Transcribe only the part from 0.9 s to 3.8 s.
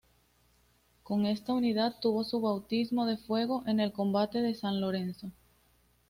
Con esta unidad tuvo su bautismo de fuego en